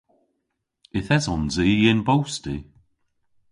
[0.97, 2.55] Yth esons i yn bosti.